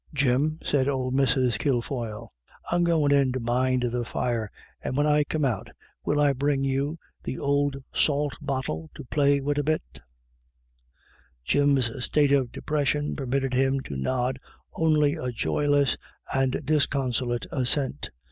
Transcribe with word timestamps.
Jim," 0.15 0.57
said 0.63 0.87
old 0.89 1.13
Mrs. 1.13 1.59
Kilfoyle," 1.59 2.33
I'm 2.71 2.83
goin' 2.83 3.11
in 3.11 3.31
to 3.33 3.39
mind 3.39 3.83
the 3.91 4.03
fire, 4.03 4.49
and 4.83 4.97
when 4.97 5.05
I 5.05 5.23
come 5.23 5.45
out, 5.45 5.67
will 6.03 6.19
I 6.19 6.33
bring 6.33 6.63
you 6.63 6.97
the 7.23 7.37
ould 7.37 7.83
salt 7.93 8.33
bottle 8.41 8.89
to 8.95 9.03
play 9.03 9.41
wid 9.41 9.59
a 9.59 9.63
bit?" 9.63 9.83
23o 9.93 9.93
IRISH 9.93 11.37
IDYLLS. 11.37 11.45
Jim's 11.45 12.03
state 12.05 12.31
of 12.31 12.51
depression 12.51 13.15
permitted 13.15 13.53
him 13.53 13.79
to 13.81 13.95
nod 13.95 14.39
only 14.73 15.13
a 15.17 15.29
joyless 15.31 15.97
and 16.33 16.59
disconsolate 16.65 17.45
assent. 17.51 18.09